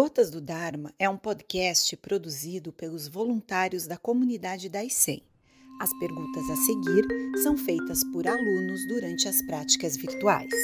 [0.00, 5.20] Gotas do Dharma é um podcast produzido pelos voluntários da comunidade da ICEM.
[5.80, 7.04] As perguntas a seguir
[7.42, 10.54] são feitas por alunos durante as práticas virtuais.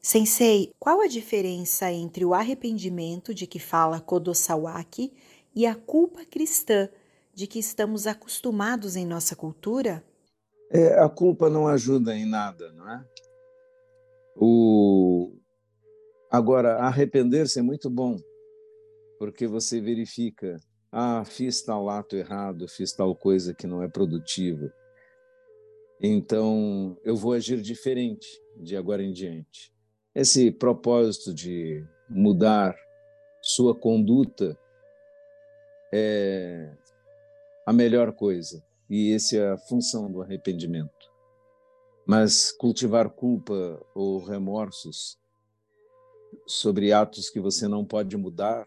[0.00, 5.12] Sensei, qual a diferença entre o arrependimento de que fala Kodosawaki
[5.52, 6.88] e a culpa cristã
[7.34, 10.00] de que estamos acostumados em nossa cultura?
[10.70, 13.04] É, a culpa não ajuda em nada, não é?
[14.40, 15.32] O...
[16.30, 18.16] Agora, arrepender-se é muito bom,
[19.18, 20.56] porque você verifica:
[20.92, 24.72] ah, fiz tal ato errado, fiz tal coisa que não é produtiva.
[26.00, 29.72] Então, eu vou agir diferente de agora em diante.
[30.14, 32.76] Esse propósito de mudar
[33.42, 34.56] sua conduta
[35.92, 36.72] é
[37.66, 40.97] a melhor coisa, e essa é a função do arrependimento.
[42.08, 45.18] Mas cultivar culpa ou remorsos
[46.46, 48.66] sobre atos que você não pode mudar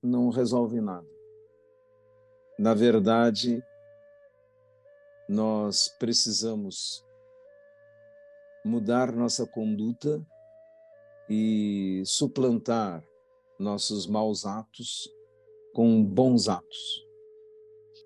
[0.00, 1.08] não resolve nada.
[2.56, 3.60] Na verdade,
[5.28, 7.04] nós precisamos
[8.64, 10.24] mudar nossa conduta
[11.28, 13.02] e suplantar
[13.58, 15.12] nossos maus atos
[15.74, 17.04] com bons atos.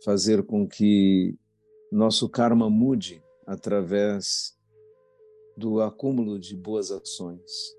[0.03, 1.39] Fazer com que
[1.93, 4.57] nosso karma mude através
[5.57, 7.77] do acúmulo de boas ações.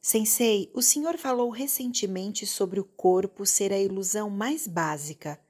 [0.00, 5.40] Sensei, o senhor falou recentemente sobre o corpo ser a ilusão mais básica.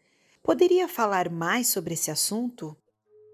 [0.42, 2.76] Poderia falar mais sobre esse assunto?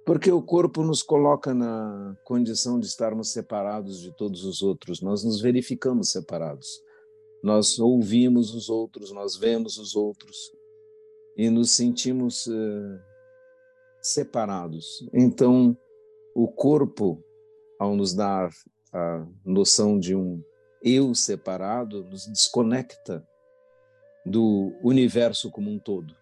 [0.06, 5.02] Porque o corpo nos coloca na condição de estarmos separados de todos os outros.
[5.02, 6.66] Nós nos verificamos separados.
[7.42, 10.50] Nós ouvimos os outros, nós vemos os outros
[11.41, 13.00] e nos sentimos uh,
[14.02, 15.08] separados.
[15.10, 15.74] Então,
[16.34, 17.24] o corpo,
[17.78, 18.50] ao nos dar
[18.92, 20.44] a noção de um
[20.83, 23.27] eu separado, nos desconecta
[24.27, 26.14] do universo como um todo.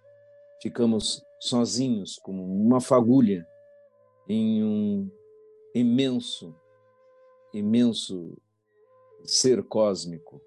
[0.63, 3.45] Ficamos sozinhos, como uma fagulha
[4.29, 5.11] em um
[5.75, 6.55] imenso,
[7.53, 8.41] imenso
[9.25, 10.41] ser cósmico.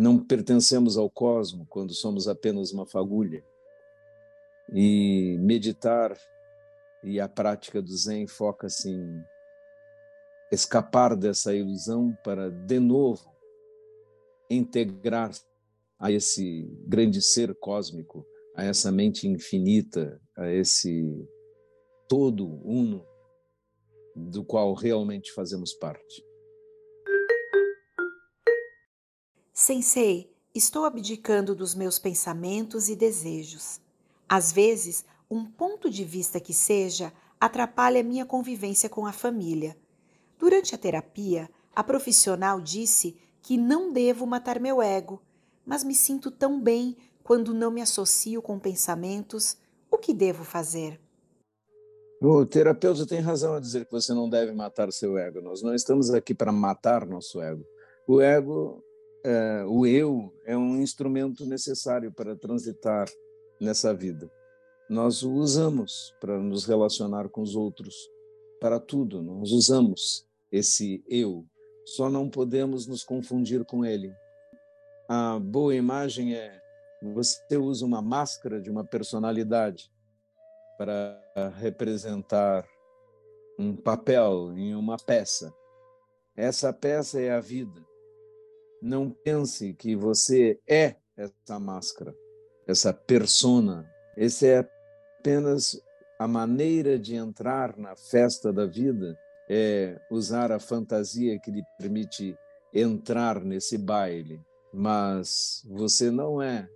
[0.00, 3.44] Não pertencemos ao cosmo quando somos apenas uma fagulha.
[4.72, 6.16] E meditar
[7.02, 9.24] e a prática do Zen foca-se em
[10.52, 13.28] escapar dessa ilusão para, de novo,
[14.48, 15.32] integrar
[15.98, 21.28] a esse grande ser cósmico, a essa mente infinita, a esse
[22.08, 23.04] todo uno
[24.14, 26.27] do qual realmente fazemos parte.
[29.68, 33.78] Sensei, estou abdicando dos meus pensamentos e desejos.
[34.26, 39.76] Às vezes, um ponto de vista que seja atrapalha minha convivência com a família.
[40.38, 45.20] Durante a terapia, a profissional disse que não devo matar meu ego,
[45.66, 49.58] mas me sinto tão bem quando não me associo com pensamentos.
[49.90, 50.98] O que devo fazer?
[52.22, 55.42] O terapeuta tem razão a dizer que você não deve matar seu ego.
[55.42, 57.66] Nós não estamos aqui para matar nosso ego.
[58.06, 58.82] O ego,
[59.24, 63.08] é, o eu, é um instrumento necessário para transitar
[63.60, 64.30] nessa vida.
[64.88, 67.94] Nós o usamos para nos relacionar com os outros,
[68.60, 69.22] para tudo.
[69.22, 71.44] Nós usamos esse eu.
[71.84, 74.12] Só não podemos nos confundir com ele.
[75.08, 76.60] A boa imagem é
[77.02, 79.90] você usa uma máscara de uma personalidade
[80.76, 81.20] para
[81.56, 82.66] representar
[83.58, 85.52] um papel em uma peça.
[86.36, 87.87] Essa peça é a vida.
[88.80, 92.14] Não pense que você é essa máscara,
[92.66, 93.88] essa persona.
[94.16, 94.68] Essa é
[95.18, 95.80] apenas
[96.18, 99.18] a maneira de entrar na festa da vida,
[99.48, 102.36] é usar a fantasia que lhe permite
[102.72, 104.40] entrar nesse baile.
[104.72, 106.68] Mas você não é,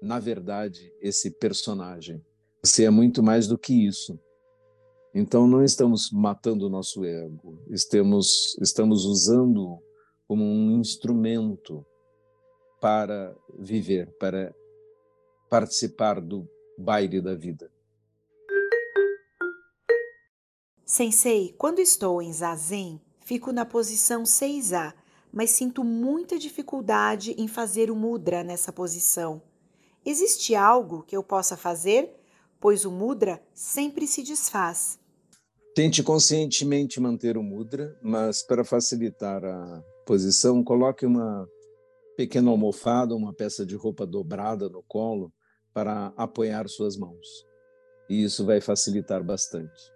[0.00, 2.24] na verdade, esse personagem.
[2.62, 4.18] Você é muito mais do que isso.
[5.14, 9.78] Então não estamos matando o nosso ego, estamos, estamos usando
[10.84, 11.84] instrumento
[12.80, 14.54] para viver, para
[15.48, 16.46] participar do
[16.78, 17.72] baile da vida.
[20.84, 24.92] Sensei, quando estou em zazen, fico na posição 6A,
[25.32, 29.40] mas sinto muita dificuldade em fazer o mudra nessa posição.
[30.04, 32.14] Existe algo que eu possa fazer
[32.64, 34.98] pois o mudra sempre se desfaz.
[35.74, 41.48] Tente conscientemente manter o mudra, mas para facilitar a posição, coloque uma
[42.16, 45.32] pequena almofada, uma peça de roupa dobrada no colo
[45.72, 47.26] para apoiar suas mãos.
[48.08, 49.92] E isso vai facilitar bastante.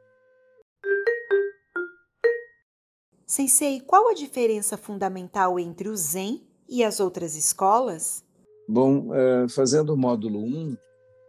[3.24, 8.24] Sensei, qual a diferença fundamental entre o Zen e as outras escolas?
[8.69, 10.76] Bom, é, fazendo o módulo 1,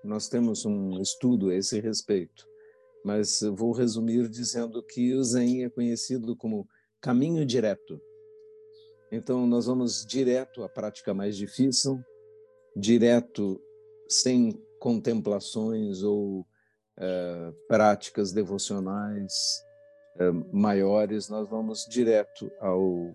[0.03, 2.48] nós temos um estudo a esse respeito,
[3.03, 6.67] mas vou resumir dizendo que o Zen é conhecido como
[7.01, 8.01] caminho direto.
[9.11, 12.03] Então, nós vamos direto à prática mais difícil,
[12.75, 13.59] direto,
[14.07, 19.33] sem contemplações ou uh, práticas devocionais
[20.15, 23.13] uh, maiores, nós vamos direto ao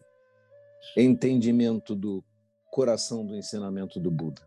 [0.96, 2.22] entendimento do
[2.70, 4.42] coração do ensinamento do Buda.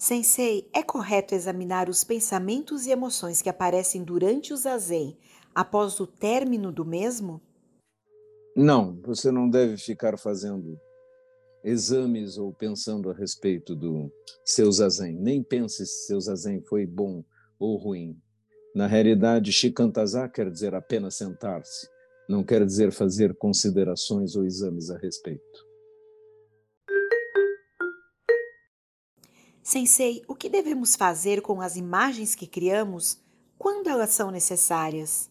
[0.00, 5.14] Sensei, é correto examinar os pensamentos e emoções que aparecem durante o zazen
[5.54, 7.38] após o término do mesmo?
[8.56, 10.80] Não, você não deve ficar fazendo
[11.62, 14.10] exames ou pensando a respeito do
[14.42, 15.16] seu zazen.
[15.16, 17.22] Nem pense se seu zazen foi bom
[17.58, 18.18] ou ruim.
[18.74, 21.86] Na realidade, shikantaza quer dizer apenas sentar-se,
[22.26, 25.69] não quer dizer fazer considerações ou exames a respeito.
[29.62, 33.18] Sensei, o que devemos fazer com as imagens que criamos
[33.58, 35.30] quando elas são necessárias?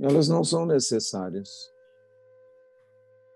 [0.00, 1.48] Elas não são necessárias.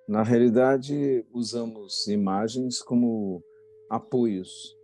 [0.07, 3.43] Na realidade, usamos imagens como
[3.91, 4.77] apoios,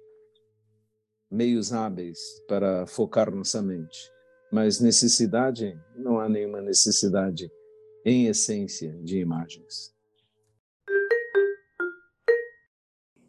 [1.31, 2.19] meios hábeis
[2.49, 4.11] para focar nossa mente.
[4.53, 7.51] Mas necessidade, não há nenhuma necessidade
[8.05, 9.94] em essência de imagens.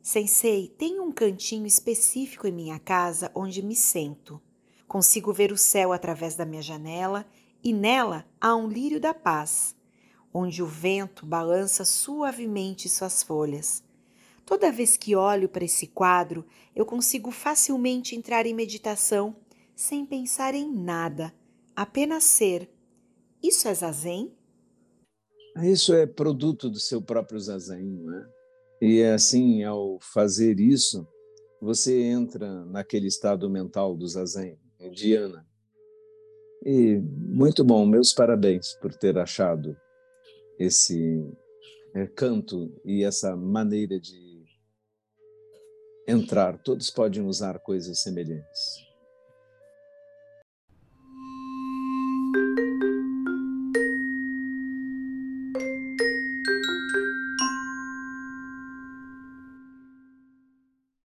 [0.06, 4.40] Sensei, tem um cantinho específico em minha casa onde me sento.
[4.88, 7.26] Consigo ver o céu através da minha janela
[7.64, 9.76] e nela há um lírio da paz
[10.32, 13.84] onde o vento balança suavemente suas folhas.
[14.46, 19.36] Toda vez que olho para esse quadro, eu consigo facilmente entrar em meditação
[19.76, 21.34] sem pensar em nada,
[21.76, 22.70] apenas ser.
[23.42, 24.38] Isso é zazen?
[25.64, 28.45] Isso é produto do seu próprio zazen, não é?
[28.82, 31.08] E é assim, ao fazer isso,
[31.62, 34.60] você entra naquele estado mental do zazen,
[34.92, 35.46] Diana.
[36.64, 39.78] E muito bom, meus parabéns por ter achado
[40.60, 41.24] esse
[41.94, 44.44] é, canto e essa maneira de
[46.08, 46.58] entrar.
[46.58, 48.86] Todos podem usar coisas semelhantes.